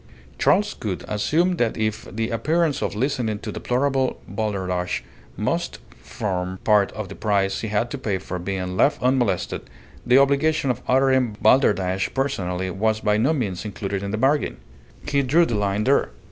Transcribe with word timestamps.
Charles 0.39 0.73
Gould 0.73 1.05
assumed 1.07 1.59
that 1.59 1.77
if 1.77 2.05
the 2.11 2.31
appearance 2.31 2.81
of 2.81 2.95
listening 2.95 3.37
to 3.37 3.51
deplorable 3.51 4.19
balderdash 4.27 5.03
must 5.37 5.77
form 6.01 6.57
part 6.63 6.91
of 6.93 7.07
the 7.07 7.13
price 7.13 7.61
he 7.61 7.67
had 7.67 7.91
to 7.91 7.99
pay 7.99 8.17
for 8.17 8.39
being 8.39 8.75
left 8.75 8.99
unmolested, 9.03 9.61
the 10.03 10.17
obligation 10.17 10.71
of 10.71 10.81
uttering 10.87 11.37
balderdash 11.39 12.11
personally 12.15 12.71
was 12.71 12.99
by 13.01 13.17
no 13.17 13.31
means 13.31 13.63
included 13.63 14.01
in 14.01 14.09
the 14.09 14.17
bargain. 14.17 14.57
He 15.07 15.21
drew 15.21 15.45
the 15.45 15.53
line 15.53 15.83
there. 15.83 16.09